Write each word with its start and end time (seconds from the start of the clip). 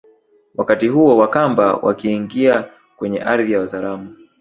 Wakati 0.55 0.87
huo 0.87 1.17
Wakamba 1.17 1.73
wakiingia 1.75 2.69
kwenye 2.97 3.19
ardhi 3.21 3.51
ya 3.51 3.59
Wazaramo 3.59 4.15